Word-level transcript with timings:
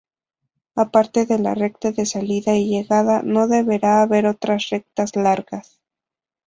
Aparte 0.83 1.27
de 1.27 1.37
la 1.37 1.53
recta 1.53 1.91
de 1.91 2.07
salida 2.07 2.55
y 2.57 2.69
llegada, 2.69 3.21
no 3.21 3.47
deberá 3.47 4.01
haber 4.01 4.25
otras 4.25 4.67
rectas 4.71 5.15
largas. 5.15 5.79